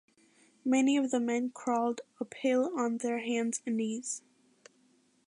[0.65, 4.23] Many of the men crawled uphill on their hands and knees.